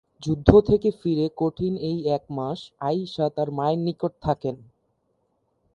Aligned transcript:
যুদ্ধ 0.23 0.49
থেকে 0.59 0.89
ফিরে 0.91 1.25
কঠিন 1.37 1.73
এই 1.81 1.97
এক 2.15 2.23
মাস 2.29 2.59
আয়িশা 2.79 3.25
তার 3.29 3.49
মায়ের 3.51 3.79
নিকট 3.79 4.13
থাকেন। 4.21 4.55